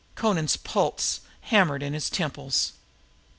[0.17, 2.73] Amra's pulse hammered in his temples.